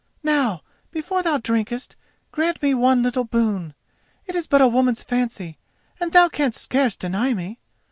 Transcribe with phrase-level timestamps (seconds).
[0.23, 1.95] "Now, before thou drinkest,
[2.31, 3.75] grant me one little boon.
[4.25, 5.59] It is but a woman's fancy,
[5.99, 7.59] and thou canst scarce deny me.